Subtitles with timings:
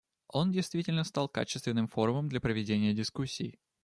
[0.29, 3.59] Он действительно стал качественным форумом для проведения дискуссий.